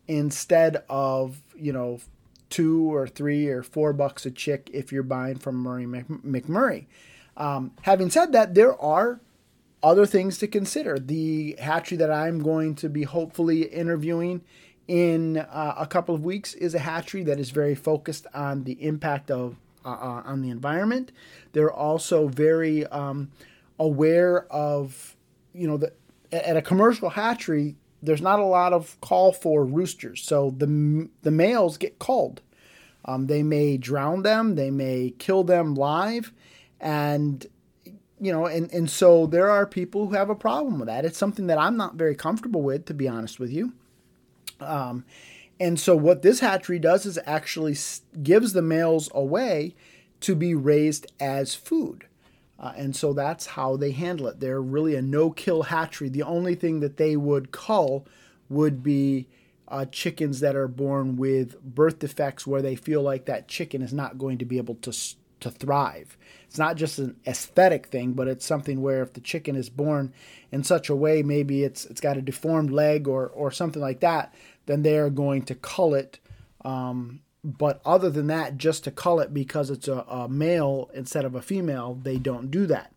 [0.08, 2.00] instead of, you know,
[2.50, 6.86] 2 or 3 or 4 bucks a chick if you're buying from Murray McMurray.
[7.36, 9.20] Um, having said that, there are
[9.82, 10.98] other things to consider.
[10.98, 14.42] The hatchery that I'm going to be hopefully interviewing
[14.86, 18.84] in uh, a couple of weeks is a hatchery that is very focused on the
[18.84, 21.12] impact of uh, uh, on the environment.
[21.52, 23.30] They're also very um,
[23.78, 25.16] aware of,
[25.52, 25.92] you know, the,
[26.32, 31.30] at a commercial hatchery, there's not a lot of call for roosters, so the the
[31.30, 32.40] males get culled.
[33.04, 36.32] Um, they may drown them, they may kill them live,
[36.80, 37.46] and
[38.20, 41.04] you know, and and so there are people who have a problem with that.
[41.04, 43.72] It's something that I'm not very comfortable with, to be honest with you.
[44.60, 45.04] Um,
[45.60, 47.76] and so what this hatchery does is actually
[48.22, 49.74] gives the males away
[50.20, 52.06] to be raised as food.
[52.58, 54.38] Uh, and so that's how they handle it.
[54.38, 56.08] They're really a no kill hatchery.
[56.08, 58.06] The only thing that they would cull
[58.48, 59.26] would be
[59.66, 63.92] uh, chickens that are born with birth defects where they feel like that chicken is
[63.92, 64.92] not going to be able to,
[65.40, 66.16] to thrive.
[66.46, 70.12] It's not just an aesthetic thing, but it's something where if the chicken is born
[70.52, 74.00] in such a way, maybe it's it's got a deformed leg or or something like
[74.00, 74.34] that,
[74.66, 76.18] then they are going to cull it.
[76.64, 81.24] Um, but other than that, just to cull it because it's a, a male instead
[81.24, 82.92] of a female, they don't do that.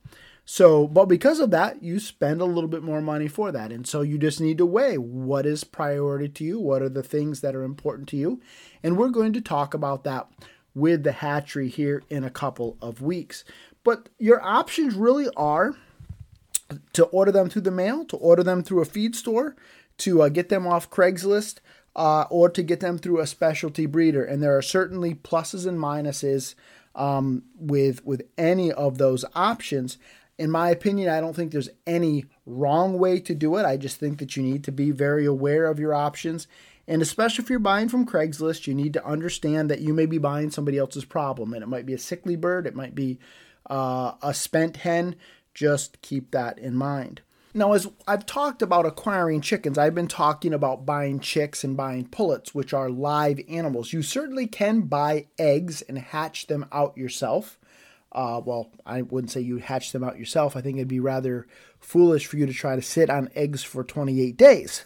[0.47, 3.71] So, but because of that, you spend a little bit more money for that.
[3.71, 7.01] And so you just need to weigh what is priority to you, what are the
[7.01, 8.39] things that are important to you.
[8.83, 10.27] And we're going to talk about that
[10.75, 13.43] with the hatchery here in a couple of weeks.
[13.83, 15.75] But your options really are
[16.93, 19.55] to order them through the mail, to order them through a feed store,
[19.97, 21.59] to uh, get them off Craigslist
[21.95, 24.23] uh, or to get them through a specialty breeder.
[24.23, 26.55] And there are certainly pluses and minuses
[26.93, 29.97] um, with with any of those options.
[30.37, 33.65] In my opinion, I don't think there's any wrong way to do it.
[33.65, 36.47] I just think that you need to be very aware of your options.
[36.87, 40.17] And especially if you're buying from Craigslist, you need to understand that you may be
[40.17, 41.53] buying somebody else's problem.
[41.53, 43.17] And it might be a sickly bird, it might be
[43.69, 45.15] uh, a spent hen.
[45.53, 47.21] Just keep that in mind.
[47.57, 52.05] Now, as I've talked about acquiring chickens, I've been talking about buying chicks and buying
[52.09, 53.93] pullets, which are live animals.
[53.93, 57.57] You certainly can buy eggs and hatch them out yourself.
[58.11, 60.57] Uh, well, I wouldn't say you hatch them out yourself.
[60.57, 61.47] I think it'd be rather
[61.79, 64.83] foolish for you to try to sit on eggs for 28 days.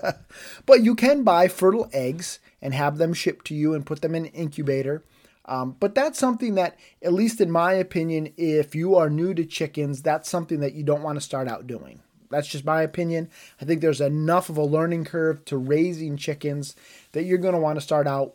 [0.64, 4.14] but you can buy fertile eggs and have them shipped to you and put them
[4.14, 5.04] in an incubator.
[5.48, 9.46] Um, but that's something that, at least in my opinion, if you are new to
[9.46, 12.02] chickens, that's something that you don't want to start out doing.
[12.30, 13.30] That's just my opinion.
[13.58, 16.76] I think there's enough of a learning curve to raising chickens
[17.12, 18.34] that you're going to want to start out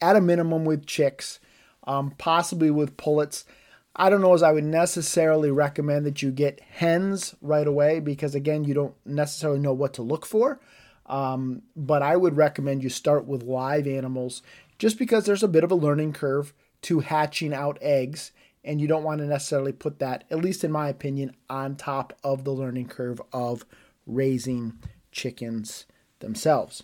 [0.00, 1.40] at a minimum with chicks,
[1.84, 3.44] um, possibly with pullets.
[3.96, 8.36] I don't know as I would necessarily recommend that you get hens right away because,
[8.36, 10.60] again, you don't necessarily know what to look for.
[11.06, 14.42] Um, but I would recommend you start with live animals
[14.82, 18.32] just because there's a bit of a learning curve to hatching out eggs
[18.64, 22.12] and you don't want to necessarily put that at least in my opinion on top
[22.24, 23.64] of the learning curve of
[24.08, 24.72] raising
[25.12, 25.86] chickens
[26.18, 26.82] themselves.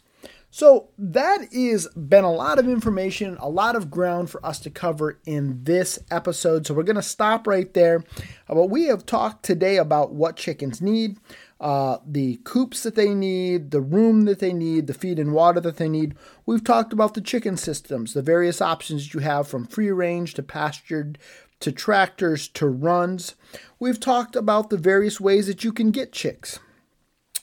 [0.49, 4.71] So that is been a lot of information a lot of ground for us to
[4.71, 6.69] cover in this episode.
[6.69, 8.05] So we're going to stop right there.
[8.49, 11.19] Uh, but we have talked today about what chickens need
[11.61, 15.61] uh, the coops that they need, the room that they need, the feed and water
[15.61, 16.15] that they need.
[16.47, 20.43] We've talked about the chicken systems, the various options you have from free range to
[20.43, 21.19] pastured
[21.61, 23.35] to tractors to runs.
[23.81, 26.61] We've talked about the various ways that you can get chicks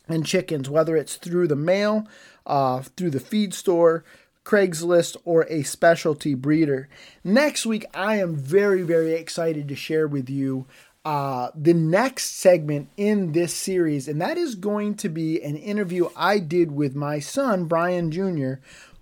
[0.08, 2.08] and chickens, whether it's through the mail,
[2.46, 4.06] uh, through the feed store,
[4.46, 6.88] Craigslist, or a specialty breeder.
[7.24, 10.68] Next week, I am very, very excited to share with you
[11.06, 16.10] uh, the next segment in this series, and that is going to be an interview
[16.16, 18.56] I did with my son, Brian Jr.,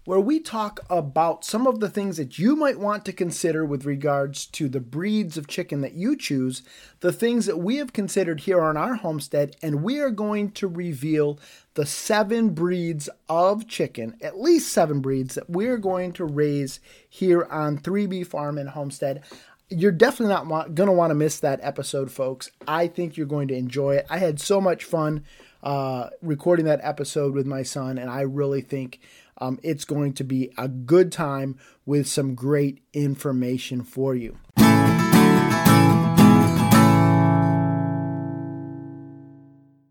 [0.06, 3.86] where we talk about some of the things that you might want to consider with
[3.86, 6.62] regards to the breeds of chicken that you choose,
[6.99, 10.68] the things that we have considered here on our homestead, and we are going to
[10.68, 11.39] reveal
[11.76, 17.45] the seven breeds of chicken, at least seven breeds that we're going to raise here
[17.49, 19.24] on 3B Farm and Homestead.
[19.70, 22.51] You're definitely not going to want to miss that episode, folks.
[22.68, 24.05] I think you're going to enjoy it.
[24.09, 25.24] I had so much fun
[25.64, 28.99] uh, recording that episode with my son, and I really think
[29.38, 34.38] um, it's going to be a good time with some great information for you.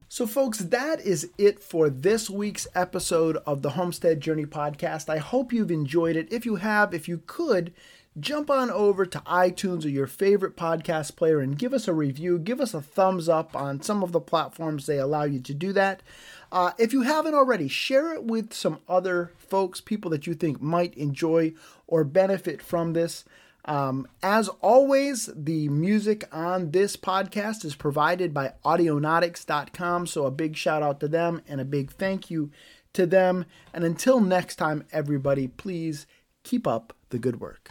[0.09, 5.09] So, folks, that is it for this week's episode of the Homestead Journey podcast.
[5.09, 6.31] I hope you've enjoyed it.
[6.31, 7.73] If you have, if you could,
[8.19, 12.39] jump on over to iTunes or your favorite podcast player and give us a review.
[12.39, 15.73] Give us a thumbs up on some of the platforms they allow you to do
[15.73, 16.03] that.
[16.51, 20.61] Uh, if you haven't already, share it with some other folks, people that you think
[20.61, 21.53] might enjoy
[21.87, 23.25] or benefit from this.
[23.65, 30.07] Um, as always, the music on this podcast is provided by Audionautix.com.
[30.09, 32.51] So a big shout out to them and a big thank you
[32.93, 33.45] to them.
[33.73, 36.07] And until next time, everybody, please
[36.43, 37.71] keep up the good work.